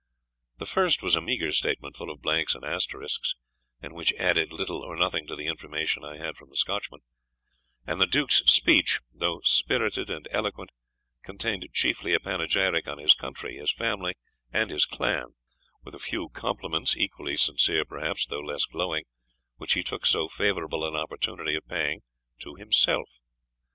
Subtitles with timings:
[0.57, 3.35] The first was a meagre statement, full of blanks and asterisks,
[3.83, 7.01] and which added little or nothing to the information I had from the Scotchman;
[7.85, 10.71] and the Duke's speech, though spirited and eloquent,
[11.21, 14.15] contained chiefly a panegyric on his country, his family,
[14.51, 15.35] and his clan,
[15.83, 19.03] with a few compliments, equally sincere, perhaps, though less glowing,
[19.57, 22.01] which he took so favourable an opportunity of paying
[22.39, 23.19] to himself.